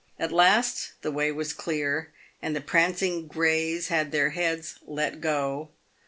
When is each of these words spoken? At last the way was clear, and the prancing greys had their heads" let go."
At 0.17 0.31
last 0.31 0.93
the 1.03 1.11
way 1.11 1.31
was 1.31 1.53
clear, 1.53 2.11
and 2.41 2.55
the 2.55 2.59
prancing 2.61 3.27
greys 3.27 3.89
had 3.89 4.11
their 4.11 4.31
heads" 4.31 4.79
let 4.87 5.21
go." 5.21 5.69